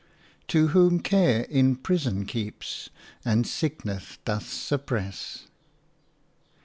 V"You 0.51 0.69
whom 0.69 0.99
care 1.01 1.41
in 1.43 1.75
prison 1.75 2.25
keeps, 2.25 2.89
And 3.23 3.45
sickness 3.45 4.17
doth 4.25 4.49
suppress." 4.51 5.43